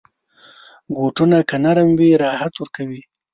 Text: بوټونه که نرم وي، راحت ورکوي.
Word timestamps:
بوټونه 0.93 1.37
که 1.49 1.55
نرم 1.63 1.89
وي، 1.99 2.11
راحت 2.23 2.53
ورکوي. 2.57 3.01